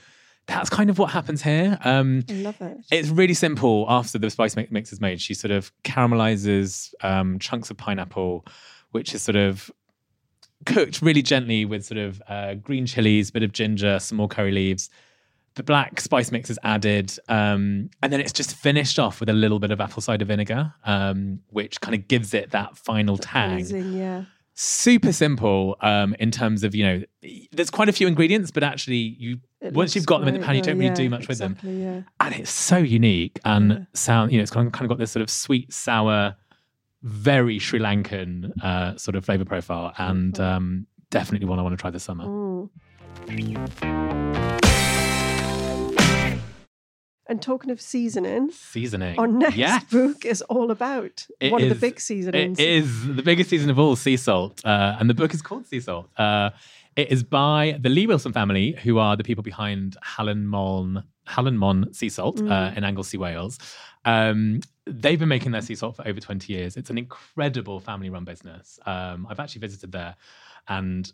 [0.47, 1.79] that's kind of what happens here.
[1.85, 2.79] Um, I love it.
[2.91, 3.87] it's really simple.
[3.89, 8.45] After the spice mix is made, she sort of caramelizes um, chunks of pineapple,
[8.91, 9.71] which is sort of
[10.67, 14.29] cooked really gently with sort of uh, green chilies, a bit of ginger, some more
[14.29, 14.91] curry leaves.
[15.55, 19.33] The black spice mix is added, um, and then it's just finished off with a
[19.33, 23.53] little bit of apple cider vinegar, um, which kind of gives it that final tang
[23.53, 24.25] Amazing, yeah.
[24.55, 27.03] Super simple um, in terms of you know
[27.53, 30.41] there's quite a few ingredients but actually you It once you've got them in the
[30.47, 32.03] pan you don't really yeah, do much with them Yeah.
[32.21, 33.79] and it's so unique and Yeah.
[33.95, 36.37] sound you know it's kind of, kind of got this sort of sweet sour
[37.03, 41.81] very sri lankan uh, sort of flavor profile and um, definitely one i want to
[41.81, 42.27] try this summer
[43.27, 44.64] Mm.
[47.27, 51.69] And talking of seasoning, seasoning our next yes book is all about It one of
[51.71, 52.59] the big seasonings.
[52.59, 55.67] It is the biggest season of all, sea salt, uh, and the book is called
[55.67, 56.11] Sea Salt.
[56.19, 56.51] Uh,
[56.97, 61.93] it is by the Lea-Wilson family, who are the people behind Halen Môn, Halen Môn
[61.95, 62.77] Sea Salt uh, Mm.
[62.77, 63.59] in Anglesey, Wales.
[64.05, 66.77] Um, they've been making their sea salt for over 20 years.
[66.77, 68.79] It's an incredible family-run business.
[68.85, 70.15] Um, I've actually visited there,
[70.69, 71.11] and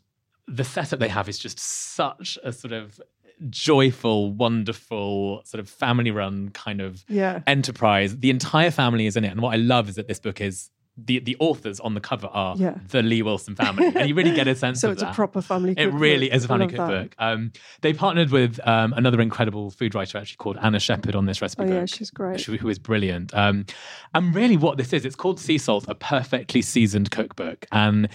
[0.49, 3.01] the setup they have is just such a sort of
[3.49, 7.41] joyful, wonderful, sort of family-run kind of Yeah.
[7.47, 8.19] enterprise.
[8.19, 10.71] The entire family is in it, and what I love is that this book is
[11.03, 12.75] the the authors on the cover are Yeah.
[12.89, 15.73] the Lea-Wilson family, and you really get a sense So of it's a proper family
[15.79, 17.15] It really is a family cookbook.
[17.19, 21.41] Um, they partnered with um, another incredible food writer actually called Anna Shepherd on this
[21.41, 21.75] recipe Oh, book.
[21.75, 22.43] yeah, she's great.
[22.43, 23.33] who- who is brilliant.
[23.33, 23.65] Um,
[24.13, 28.09] and really, what this is, it's called Sea Salt, a perfectly seasoned cookbook, and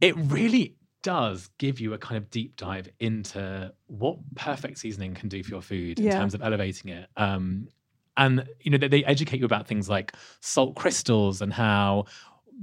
[0.00, 5.28] it really does give you a kind of deep dive into what perfect seasoning can
[5.28, 7.08] do for your food in terms of elevating it.
[7.16, 7.68] Um,
[8.16, 12.06] and you know they, they educate you about things like salt crystals and how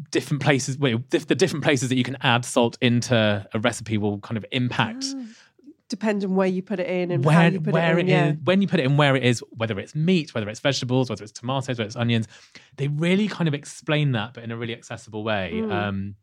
[0.10, 3.98] different places well, dif- the different places that you can add salt into a recipe
[3.98, 5.06] will kind of impact
[5.92, 8.00] Depends on where you put it in and how where, you put it in.
[8.00, 8.30] it yeah.
[8.30, 11.10] is- when you put it in where it is, whether it's meat, whether it's vegetables,
[11.10, 12.30] whether it's tomatoes, whether it's onions,
[12.78, 15.52] they really kind of explain that, but in a really accessible way.
[15.54, 15.70] Mm.
[15.70, 16.16] Um,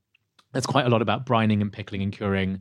[0.53, 2.61] there's quite a lot about brining and pickling and curing.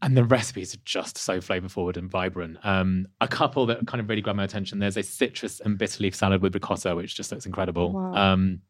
[0.00, 2.58] And the recipes are just so flavor forward and vibrant.
[2.64, 4.80] Um, a couple that kind of really grab my attention.
[4.80, 7.92] There's a citrus and bitter leaf salad with ricotta, which just looks incredible.
[7.92, 8.14] Wow.
[8.14, 8.62] Um,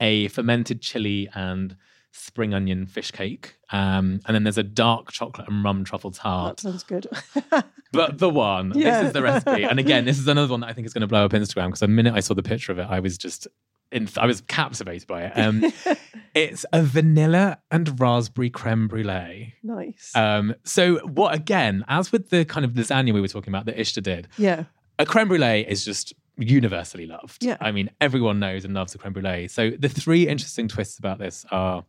[0.00, 1.76] a fermented chili and
[2.12, 3.56] spring onion fish cake.
[3.70, 7.08] Um, and then there's a dark chocolate and rum truffle tart That sounds good.
[7.92, 8.72] but the one.
[8.76, 9.00] Yeah.
[9.00, 9.64] This is the recipe.
[9.64, 11.66] And again, this is another one that I think is going to blow up Instagram
[11.66, 13.48] because the minute I saw the picture of it, I was just
[13.92, 15.32] in, I was captivated by it.
[15.36, 15.72] Um,
[16.34, 19.54] it's a vanilla and raspberry creme brulee.
[19.62, 20.10] nice.
[20.14, 23.76] Um, so what again, as with the kind of lasagna we were talking about that
[23.76, 24.64] Ixta did, yeah.
[24.98, 27.44] a creme brulee is just universally loved.
[27.44, 27.56] Yeah.
[27.60, 29.48] I mean, everyone knows and loves a creme brulee.
[29.48, 31.84] So the three interesting twists about this are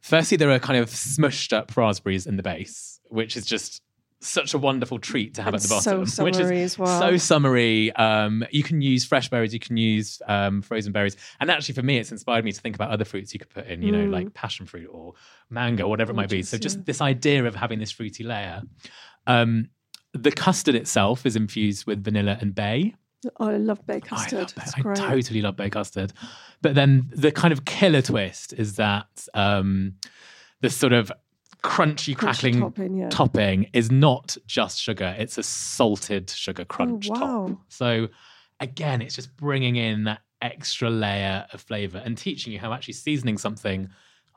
[0.00, 3.82] firstly, there are kind of smushed up raspberries in the base, which is just
[4.20, 7.00] such a wonderful treat to have And at the so bottom, which is as well.
[7.00, 7.92] so summery.
[7.96, 11.82] Um, you can use fresh berries, you can use um, frozen berries, and actually for
[11.82, 13.82] me, it's inspired me to think about other fruits you could put in.
[13.82, 14.12] You know, Mm.
[14.12, 15.14] like passion fruit or
[15.50, 16.42] mango, whatever it might be.
[16.42, 16.82] So just yeah.
[16.86, 18.62] this idea of having this fruity layer.
[19.26, 19.68] Um,
[20.14, 22.94] the custard itself is infused with vanilla and bay.
[23.40, 24.38] Oh, I love bay I, custard.
[24.38, 26.12] love bay- I totally love bay custard.
[26.62, 29.94] But then the kind of killer twist is that um,
[30.62, 31.12] the sort of
[31.66, 33.08] crunchy, Crunchy crackling topping, yeah.
[33.08, 37.46] topping is not just sugar; it's a salted sugar oh, crunch Oh, wow.
[37.48, 37.58] top.
[37.68, 38.08] So
[38.60, 42.94] again, it's just bringing in that extra layer of flavor and teaching you how actually
[42.94, 43.88] seasoning something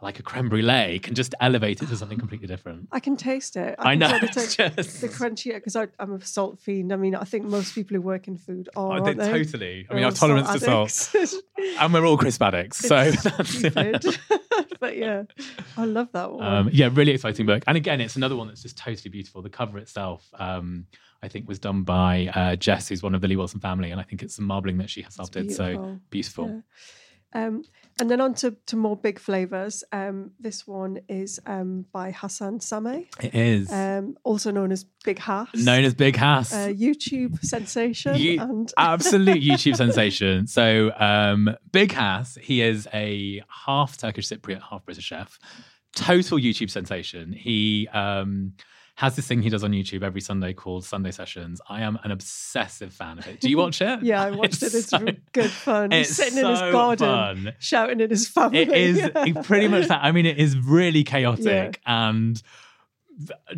[0.01, 2.87] like a creme brulee can just elevate it to something completely different.
[2.91, 3.75] I can taste it.
[3.79, 6.93] I can know, the, taste- just- the crunchy because I'm a salt fiend.
[6.93, 8.91] I mean, I think most people who work in food are.
[8.91, 9.31] I aren't think they?
[9.31, 9.87] totally.
[9.89, 11.33] I mean, I've tolerance to salt,
[11.79, 12.77] and we're all crisp addicts.
[12.79, 14.05] So It's stupid.
[14.79, 15.23] but yeah,
[15.77, 16.45] I love that one.
[16.45, 17.63] Um, yeah, really exciting book.
[17.67, 19.41] And again, it's another one that's just totally beautiful.
[19.41, 20.85] The cover itself, um,
[21.21, 24.03] I think, was done by uh, Jess, who's one of the Lea-Wilson family, and I
[24.03, 25.51] think it's some marbling that she herself did.
[25.51, 25.99] So beautiful.
[26.09, 26.47] beautiful.
[26.47, 26.59] Yeah.
[27.33, 27.63] Um,
[27.99, 29.83] and then on to, to more big flavors.
[29.91, 35.19] Um, this one is um, by Hasan Semay, It is um, also known as Big
[35.19, 36.51] Has, known as Big Has.
[36.53, 38.15] uh, YouTube sensation.
[38.15, 40.47] You- and absolute YouTube sensation.
[40.47, 45.37] So, um, Big Has, he is a half Turkish Cypriot, half British chef.
[45.95, 47.31] Total YouTube sensation.
[47.33, 48.53] He um,
[48.99, 51.61] has this thing he does on YouTube every Sunday called Sunday Sessions.
[51.69, 53.39] I am an obsessive fan of it.
[53.39, 53.99] Do you watch it?
[54.03, 54.73] yeah, I watched it.
[54.73, 55.91] It's so- good fun.
[55.91, 57.07] He's it's sitting in his garden,
[57.45, 57.53] fun.
[57.59, 58.59] shouting at his family.
[58.59, 59.09] It is
[59.43, 60.03] pretty much that.
[60.03, 62.43] I mean, it is really chaotic and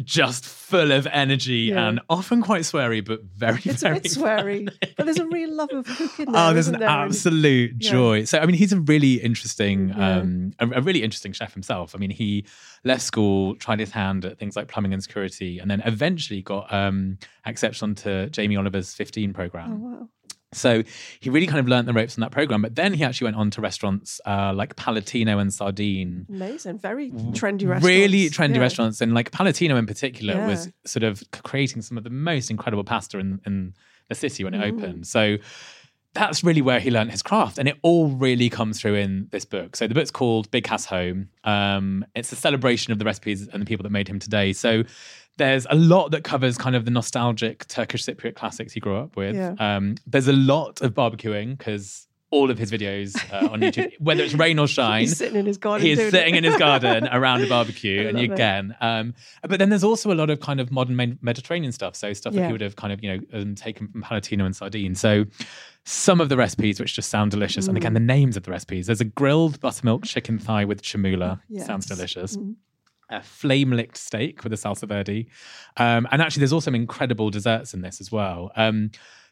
[0.03, 1.87] just full of energy Yeah.
[1.87, 5.53] and often quite sweary, but very, It's a very bit sweary, but there's a real
[5.53, 6.49] love of cooking there.
[6.49, 6.89] Oh, there's an there?
[6.89, 7.91] And- absolute Yeah.
[7.91, 8.23] joy.
[8.25, 10.17] So, I mean, he's a really interesting, Yeah.
[10.19, 11.93] um, a, a really interesting chef himself.
[11.95, 12.45] I mean, he
[12.83, 16.71] left school, tried his hand at things like plumbing and security, and then eventually got
[16.73, 19.71] um, accepted onto Jamie Oliver's 15 program.
[19.73, 20.09] Oh, wow.
[20.53, 20.83] So
[21.21, 22.61] he really kind of learnt the ropes on that program.
[22.61, 26.25] But then he actually went on to restaurants uh, like Palatino and Sardine.
[26.29, 26.79] Amazing.
[26.79, 27.85] Very trendy restaurants.
[27.85, 28.61] Really trendy Yeah.
[28.61, 30.47] restaurants, and like Palatino in particular Yeah.
[30.47, 33.73] was sort of creating some of the most incredible pasta in, in
[34.09, 34.73] the city when it Mm.
[34.73, 35.07] opened.
[35.07, 35.37] So
[36.13, 39.45] that's really where he learned his craft, and it all really comes through in this
[39.45, 39.75] book.
[39.75, 41.29] So the book's called Big Has Home.
[41.43, 44.53] Um, it's a celebration of the recipes and the people that made him today.
[44.53, 44.83] So
[45.37, 49.15] there's a lot that covers kind of the nostalgic Turkish Cypriot classics he grew up
[49.15, 49.35] with.
[49.35, 49.55] Yeah.
[49.59, 54.23] Um, there's a lot of barbecuing because all of his videos uh, on YouTube, whether
[54.23, 55.85] it's rain or shine, He's sitting in his garden.
[55.85, 56.37] he is sitting it.
[56.39, 58.31] in his garden around a barbecue, and it.
[58.31, 58.75] again.
[58.81, 59.13] Um,
[59.47, 61.95] but then there's also a lot of kind of modern Mediterranean stuff.
[61.95, 64.55] So stuff that he would have kind of you know um, taken from Palatino and
[64.55, 64.95] Sardine.
[64.95, 65.25] So
[65.83, 67.81] some of the recipes which just sound delicious, and Mm.
[67.81, 68.85] again the names of the recipes.
[68.87, 71.41] There's a grilled buttermilk chicken thigh with chermoula.
[71.49, 71.65] Yes.
[71.65, 72.37] Sounds delicious.
[72.37, 72.55] Mm.
[73.09, 75.27] A flame licked steak with a salsa verde,
[75.75, 78.51] um, and actually there's also some incredible desserts in this as well.
[78.55, 78.91] Um,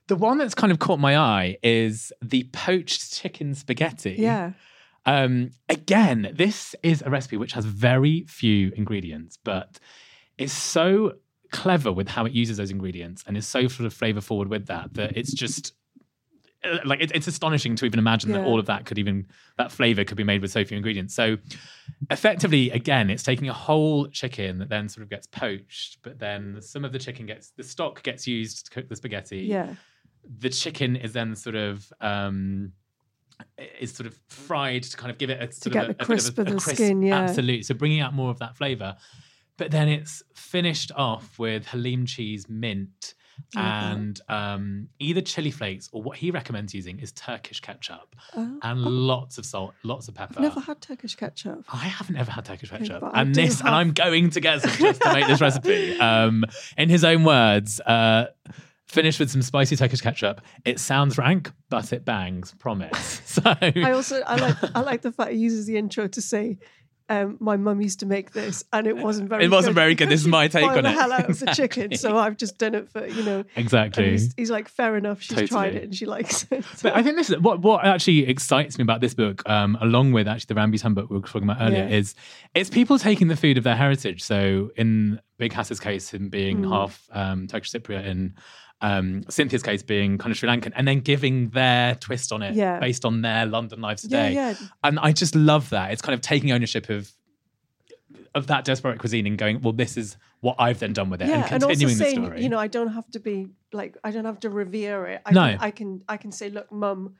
[0.09, 4.15] the one that's kind of caught my eye is the poached chicken spaghetti.
[4.17, 4.51] Yeah.
[5.05, 9.79] Um, again, this is a recipe which has very few ingredients, but
[10.37, 11.13] is so
[11.51, 14.67] clever with how it uses those ingredients and is so sort of flavor forward with
[14.67, 15.73] that that it's just
[16.63, 19.25] uh, like it, it's astonishing to even imagine that all of that could even
[19.57, 21.13] that flavor could be made with so few ingredients.
[21.15, 21.37] So
[22.09, 26.61] effectively, again, it's taking a whole chicken that then sort of gets poached, but then
[26.61, 29.75] some of the chicken gets the stock gets used to cook the spaghetti Yeah.
[30.37, 32.73] The chicken is then sort of um
[33.79, 36.35] is sort of fried to kind of give it a sort get of a, crisp
[36.35, 37.19] bit of of a, the crisp, skin, yeah.
[37.21, 37.63] absolutely.
[37.63, 38.95] So bringing out more of that flavor,
[39.57, 43.13] but then it's finished off with hellim cheese, mint,
[43.55, 43.61] Mhm.
[43.61, 48.81] and um, either chili flakes or what he recommends using is Turkish ketchup Oh, and
[48.81, 50.33] lots of salt, lots of pepper.
[50.35, 51.63] I've never had Turkish ketchup.
[51.73, 55.01] I haven't ever had Turkish ketchup, and this, and I'm going to get some just
[55.03, 55.97] to make this recipe.
[56.01, 56.43] Um,
[56.77, 58.25] in his own words, uh,
[58.89, 60.41] finished with some spicy Turkish ketchup.
[60.65, 62.53] It sounds rank, but it bangs.
[62.59, 63.21] Promise.
[63.29, 66.57] So I also I like I like the fact he uses the intro to say,
[67.09, 69.43] um, "My mum used to make this, and it wasn't very.
[69.43, 69.53] Good.
[69.53, 70.09] It wasn't very good.
[70.09, 72.35] This is my take boiled on the it." hell out of the chicken, so I've
[72.37, 73.43] just done it for you know.
[73.55, 74.09] exactly.
[74.11, 75.21] He's, he's like, fair enough.
[75.21, 76.65] She's tried it and she likes it.
[76.83, 80.11] But I think this is what what actually excites me about this book, um, along
[80.11, 81.95] with actually the Rambutan book we were talking about earlier, Yeah.
[81.97, 82.15] is
[82.55, 84.23] it's people taking the food of their heritage.
[84.23, 86.69] So in Big Has's case, him being Mm.
[86.71, 88.33] half um, Turkish Cypriot, and
[88.81, 92.55] um, Cynthia's case being kind of Sri Lankan, and then giving their twist on it
[92.55, 92.79] Yeah.
[92.79, 94.33] based on their London lives today.
[94.33, 95.91] yeah, And I just love that.
[95.91, 97.11] It's kind of taking ownership of
[98.35, 101.27] of that desperate cuisine and going, well, this is what I've then done with it,
[101.29, 102.43] yeah, and and also continuing the story.
[102.43, 105.21] you know, I don't have to be like I don't have to revere it.
[105.25, 105.41] I No.
[105.49, 107.15] can, I can I can say, look, mum,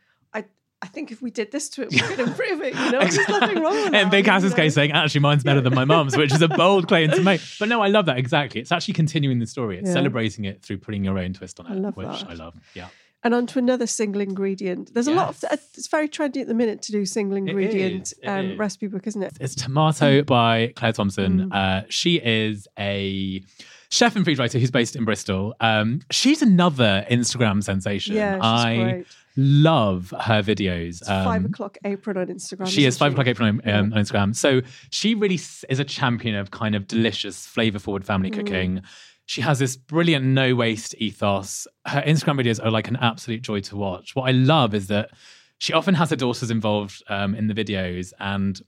[0.82, 2.74] I think if we did this to it, we could improve it.
[2.74, 4.02] You know, there's nothing wrong with that.
[4.04, 4.40] In Big know?
[4.54, 7.42] case, saying actually mine's better than my mum's, which is a bold claim to make.
[7.60, 8.62] But no, I love that exactly.
[8.62, 9.78] It's actually continuing the story.
[9.78, 9.94] It's Yeah.
[9.96, 12.30] celebrating it through putting your own twist on it, I love which that.
[12.30, 12.54] I love.
[12.74, 12.88] Yeah,
[13.24, 14.94] And on to another single ingredient.
[14.94, 18.20] There's a lot of it's very trendy at the minute to do single ingredient is,
[18.24, 19.34] it um, recipe book, isn't it?
[19.42, 19.64] it's Mm.
[19.66, 21.52] Tomato by Claire Thompson.
[21.52, 23.44] Uh, she is a
[23.90, 25.56] chef and food writer who's based in Bristol.
[25.60, 28.16] Um, she's another Instagram sensation.
[28.16, 29.08] Yeah, she's I great.
[29.42, 31.00] Love her videos.
[31.00, 32.68] It's five Um, o'clock apron on Instagram.
[32.68, 34.36] She is five o'clock apron on, um, on Instagram.
[34.36, 38.82] So she really is a champion of kind of delicious, flavor forward family cooking.
[39.28, 41.68] She has this brilliant no waste ethos.
[41.86, 44.16] Her Instagram videos are like an absolute joy to watch.
[44.16, 45.12] What I love is that
[45.60, 48.60] she often has her daughters involved um, in the videos and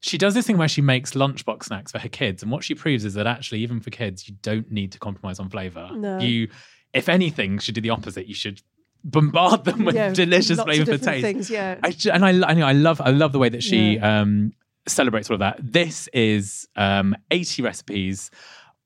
[0.00, 2.42] she does this thing where she makes lunchbox snacks for her kids.
[2.42, 5.38] And what she proves is that actually, even for kids, you don't need to compromise
[5.38, 5.90] on flavor.
[5.94, 6.18] No.
[6.18, 6.48] You,
[6.92, 8.26] if anything, should do the opposite.
[8.26, 8.60] You should
[9.04, 11.22] bombard them with Yeah, delicious flavor for taste.
[11.22, 11.78] things, yeah.
[11.82, 14.20] I and I, I know I love I love the way that she Yeah.
[14.20, 14.52] um,
[14.86, 15.58] celebrates all of that.
[15.62, 18.30] This is um, 80 recipes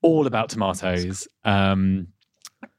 [0.02, 1.26] all about tomatoes.
[1.44, 2.08] Um,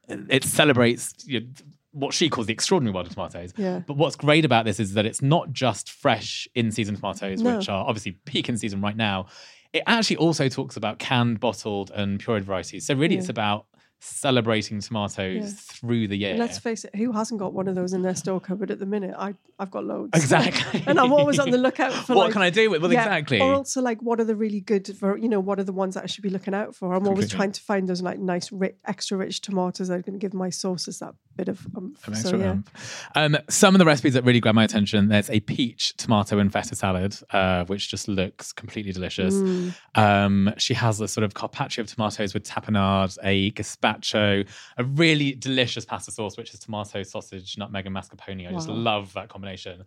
[0.08, 1.46] it celebrates you know,
[1.92, 3.52] what she calls the extraordinary world of tomatoes.
[3.56, 3.80] Yeah.
[3.86, 7.56] But what's great about this is that it's not just fresh in season tomatoes, No.
[7.58, 9.26] which are obviously peak in season right now.
[9.72, 12.86] It actually also talks about canned, bottled, and pureed varieties.
[12.86, 13.20] So really, Yeah.
[13.20, 13.66] it's about
[14.00, 15.50] celebrating tomatoes Yeah.
[15.56, 16.30] through the year.
[16.30, 18.78] And let's face it, who hasn't got one of those in their store cupboard at
[18.78, 19.14] the minute?
[19.18, 20.10] I I've got loads.
[20.14, 20.84] Exactly.
[20.86, 23.02] and I'm always on the lookout for What like, can I do with- well, yeah,
[23.02, 23.40] exactly.
[23.40, 25.94] Or also like what are the really good for you know, what are the ones
[25.94, 26.94] that I should be looking out for?
[26.94, 30.18] I'm always trying to find those like nice rich, extra rich tomatoes that are going
[30.18, 32.06] to give my sauces that bit of umph.
[32.06, 32.56] An So yeah.
[33.14, 35.08] Um, some of the recipes that really grab my attention.
[35.08, 39.34] There's a peach, tomato, and feta salad, uh, which just looks completely delicious.
[39.34, 39.74] Mm.
[39.94, 43.87] Um, she has a sort of carpaccio of tomatoes with tapenade, a gazpacho,
[44.76, 48.48] a really delicious pasta sauce, which is tomato, sausage, nutmeg, and mascarpone.
[48.48, 49.84] I just love that combination.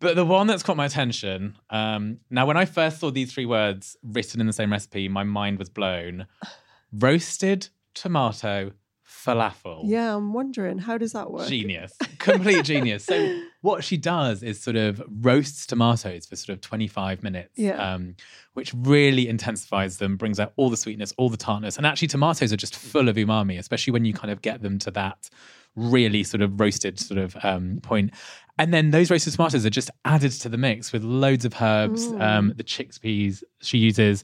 [0.00, 3.46] But the one that's caught my attention um, now, when I first saw these three
[3.46, 6.26] words written in the same recipe, my mind was blown.
[6.92, 8.72] Roasted tomato
[9.06, 9.82] falafel.
[9.84, 11.48] Yeah, I'm wondering how does that work?
[11.48, 11.96] genius.
[12.18, 13.04] Complete genius.
[13.04, 17.94] So what she does is sort of roasts tomatoes for sort of 25 minutes Yeah.
[17.94, 18.16] um,
[18.54, 21.76] which really intensifies them brings out all the sweetness all the tartness.
[21.76, 24.78] And actually tomatoes are just full of umami especially when you kind of get them
[24.80, 25.28] to that
[25.76, 28.12] really sort of roasted sort of um, point.
[28.58, 32.06] And then those roasted tomatoes are just added to the mix with loads of herbs
[32.20, 34.22] um, the chickpeas she uses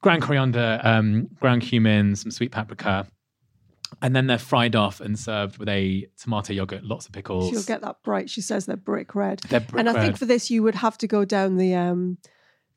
[0.00, 3.06] ground coriander um, ground cumin some sweet paprika
[4.00, 7.50] and then they're fried off and served with a tomato yogurt, lots of pickles.
[7.50, 8.30] She'll get that bright.
[8.30, 9.40] She says they're brick red.
[9.48, 12.18] They're brick and I think for this you would have to go down the um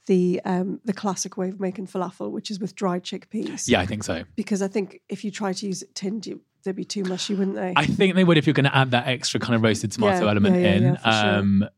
[0.08, 3.68] the um the classic way of making falafel, which is with dried chickpeas.
[3.68, 4.24] yeah, I think so.
[4.36, 7.34] Because I think if you try to use it tinned, you, they'd be too mushy,
[7.36, 7.74] wouldn't they?
[7.76, 10.26] I think they would if you're going to add that extra kind of roasted tomato
[10.26, 10.96] Yeah, element yeah, yeah, in.
[10.98, 11.30] for sure.
[11.40, 11.70] um,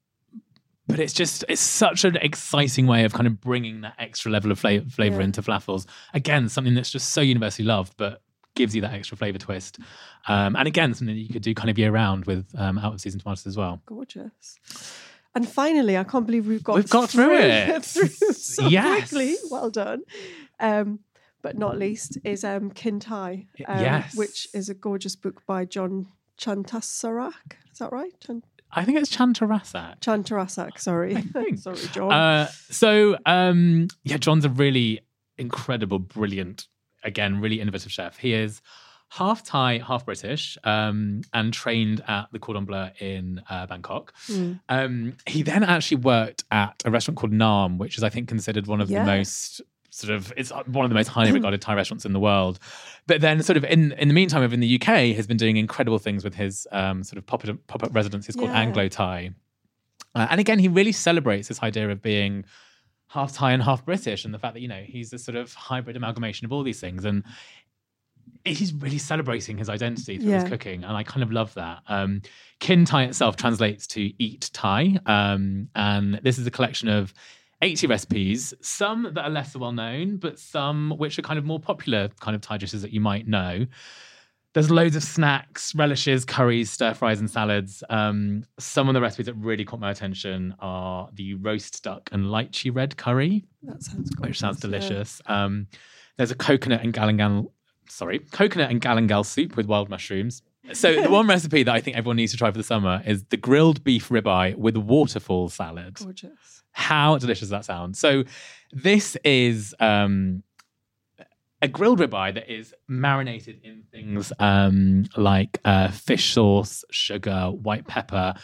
[0.88, 4.52] but it's just it's such an exciting way of kind of bringing that extra level
[4.52, 5.86] of flavor, flavor into falafels.
[6.14, 8.22] Again, something that's just so universally loved, but
[8.58, 9.80] gives you that extra flavor twist.
[10.28, 12.94] Um, and again, something that you could do kind of year round with um, out
[12.94, 13.82] of season tomatoes as well.
[13.86, 14.58] Gorgeous.
[15.36, 17.86] And finally, I can't believe we've got We've got through it.
[17.86, 19.10] through so Yes.
[19.10, 19.36] quickly.
[19.52, 20.02] Well done.
[20.60, 21.00] Um,
[21.44, 24.16] but not least is um, Kin Thai, um, yes.
[24.18, 26.08] which is a gorgeous book by John
[26.40, 27.54] Chantasarak.
[27.72, 28.12] Is that right?
[28.20, 30.00] Chan- I think it's Chantarasak.
[30.02, 31.24] Chantarasak, sorry.
[31.58, 32.12] sorry, John.
[32.12, 35.02] Uh, so um, yeah, John's a really
[35.38, 36.68] incredible, brilliant,
[37.08, 38.18] again, really innovative chef.
[38.18, 38.62] He is
[39.10, 44.14] half Thai, half British, um, and trained at the Cordon Bleu in uh, Bangkok.
[44.28, 44.60] Mm.
[44.70, 48.68] Um, he then actually worked at a restaurant called Nahm, which is I think considered
[48.68, 49.00] one of Yeah.
[49.00, 52.20] the most sort of it's one of the most highly regarded Thai restaurants in the
[52.20, 52.60] world.
[53.08, 55.58] But then, sort of in in the meantime, over in the UK, has been doing
[55.58, 58.60] incredible things with his um, sort of pop up pop up residences called Yeah.
[58.60, 59.32] Anglo Thai.
[60.14, 62.44] Uh, and again, he really celebrates this idea of being
[63.08, 65.54] half Thai and half British, and the fact that you know he's a sort of
[65.54, 67.24] hybrid amalgamation of all these things, and
[68.46, 70.42] he's really celebrating his identity through Yeah.
[70.42, 71.80] his cooking, and I kind of love that.
[71.88, 72.22] Um,
[72.60, 77.14] Kin Thai itself translates to eat Thai, um, and this is a collection of
[77.62, 81.60] 80 recipes, some that are lesser well known, but some which are kind of more
[81.60, 83.66] popular kind of Thai dishes that you might know.
[84.54, 87.84] There's loads of snacks, relishes, curries, stir fries, and salads.
[87.90, 92.26] Um, some of the recipes that really caught my attention are the roast duck and
[92.26, 94.30] lychee red curry, that sounds gorgeous.
[94.30, 94.62] which sounds yeah.
[94.62, 95.22] delicious.
[95.28, 95.68] Um,
[96.18, 97.52] there's a coconut and galangal,
[97.88, 100.42] sorry, coconut and galangal soup with wild mushrooms.
[100.74, 103.24] So the one recipe that I think everyone needs to try for the summer is
[103.26, 105.96] the grilled beef ribeye with waterfall salad.
[105.96, 106.64] Gorgeous.
[106.72, 107.96] How delicious does that sound?
[107.96, 108.24] So
[108.72, 110.44] this is um
[111.62, 117.88] a grilled ribeye that is marinated in things um, like uh, fish sauce, sugar, white
[117.88, 118.36] pepper.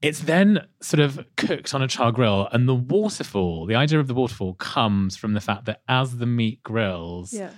[0.00, 4.06] It's then sort of cooked on a char grill, and the waterfall, the idea of
[4.06, 7.50] the waterfall comes from the fact that as the meat grills, Yeah.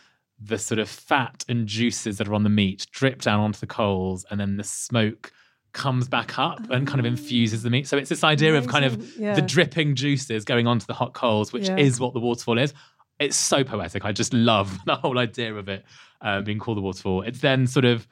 [0.42, 3.66] the sort of fat and juices that are on the meat drip down onto the
[3.66, 5.32] coals, and then the smoke
[5.72, 7.86] comes back up and kind of infuses the meat.
[7.86, 9.34] So it's this idea of kind of yeah.
[9.34, 11.76] the dripping juices going onto the hot coals, which Yeah.
[11.76, 12.72] is what the waterfall is.
[13.20, 14.04] It's so poetic.
[14.04, 15.84] I just love the whole idea of it
[16.20, 17.22] uh, being called the waterfall.
[17.22, 18.08] It's then sort of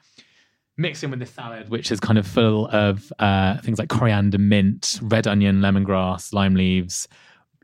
[0.77, 4.37] mixed in with the salad, which is kind of full of uh, things like coriander,
[4.37, 7.07] mint, red onion, lemongrass, lime leaves.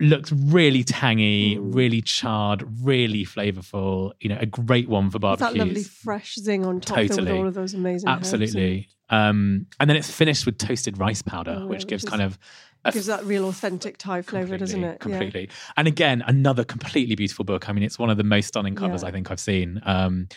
[0.02, 4.12] Looks really tangy, really charred, really flavorful.
[4.20, 5.54] You know, a great one for It's barbecues.
[5.54, 7.32] that lovely fresh zing on top though, with Totally.
[7.32, 8.10] all of those amazing.
[8.10, 8.89] Absolutely.
[9.10, 12.38] Um, and then it's finished with toasted rice powder, Oh, which gives is- kind of
[12.86, 14.88] a Gives that real authentic Thai flavour, doesn't it?
[14.88, 14.97] Yeah.
[14.97, 15.49] Completely.
[15.75, 17.67] And again, another completely beautiful book.
[17.67, 19.09] I mean, it's one of the most stunning covers Yeah.
[19.09, 19.81] I think I've seen.
[19.83, 20.27] Um,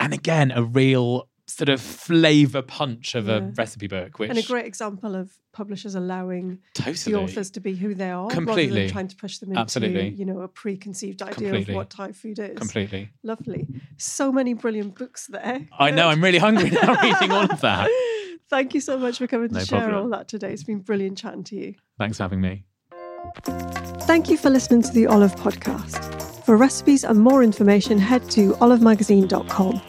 [0.00, 3.36] and again, a real sort of flavor punch of Yeah.
[3.38, 7.60] a recipe book, which And a great example of publishers allowing totally the authors to
[7.60, 8.82] be who they are, rather Completely.
[8.82, 10.10] than trying to push them into Absolutely.
[10.10, 11.72] you know a preconceived idea Completely.
[11.74, 12.56] of what Thai food is.
[12.56, 13.10] completely.
[13.24, 13.66] Lovely.
[13.96, 15.66] So many brilliant books there.
[15.76, 16.06] I know.
[16.08, 17.90] I'm really hungry now reading all of that.
[18.50, 20.02] Thank you so much for coming to No share problem.
[20.02, 20.52] all that today.
[20.52, 21.74] It's been brilliant chatting to you.
[21.98, 22.64] Thanks for having me.
[24.02, 26.44] Thank you for listening to the Olive Podcast.
[26.44, 29.80] For recipes and more information, head to olivemagazine.com.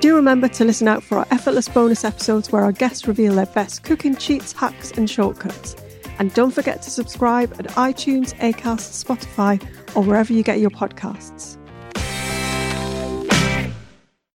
[0.00, 3.46] Do remember to listen out for our effortless bonus episodes where our guests reveal their
[3.46, 5.76] best cooking cheats, hacks, and shortcuts.
[6.18, 9.62] And don't forget to subscribe at iTunes, Acast, Spotify,
[9.96, 11.56] or wherever you get your podcasts.